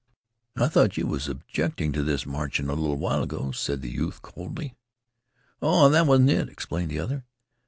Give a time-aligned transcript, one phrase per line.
[0.55, 4.23] "I thought you was objecting to this march a little while ago," said the youth
[4.23, 4.73] coldly.
[5.61, 7.23] "Oh, it wasn't that," explained the other.